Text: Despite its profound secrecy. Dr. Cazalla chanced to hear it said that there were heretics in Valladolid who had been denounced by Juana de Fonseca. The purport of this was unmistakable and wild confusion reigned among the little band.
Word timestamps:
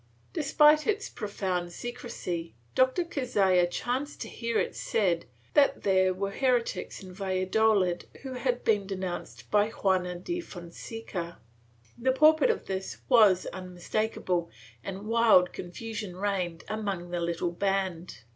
Despite 0.33 0.87
its 0.87 1.09
profound 1.11 1.71
secrecy. 1.71 2.55
Dr. 2.73 3.03
Cazalla 3.05 3.67
chanced 3.69 4.19
to 4.21 4.27
hear 4.29 4.57
it 4.57 4.75
said 4.75 5.27
that 5.53 5.83
there 5.83 6.11
were 6.11 6.31
heretics 6.31 7.03
in 7.03 7.13
Valladolid 7.13 8.05
who 8.23 8.33
had 8.33 8.63
been 8.63 8.87
denounced 8.87 9.51
by 9.51 9.69
Juana 9.69 10.17
de 10.17 10.39
Fonseca. 10.41 11.37
The 11.99 12.13
purport 12.13 12.49
of 12.49 12.65
this 12.65 12.97
was 13.09 13.45
unmistakable 13.53 14.49
and 14.83 15.05
wild 15.05 15.53
confusion 15.53 16.15
reigned 16.17 16.63
among 16.67 17.11
the 17.11 17.21
little 17.21 17.51
band. 17.51 18.23